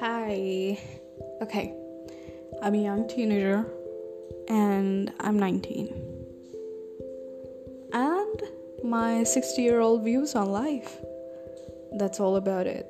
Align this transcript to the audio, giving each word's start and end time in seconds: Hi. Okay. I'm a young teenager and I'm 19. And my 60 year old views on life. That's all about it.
Hi. 0.00 0.78
Okay. 1.42 1.74
I'm 2.62 2.74
a 2.74 2.78
young 2.78 3.06
teenager 3.06 3.66
and 4.48 5.12
I'm 5.20 5.38
19. 5.38 5.92
And 7.92 8.42
my 8.82 9.24
60 9.24 9.60
year 9.60 9.80
old 9.80 10.02
views 10.02 10.34
on 10.34 10.52
life. 10.52 10.96
That's 11.98 12.18
all 12.18 12.36
about 12.36 12.66
it. 12.66 12.86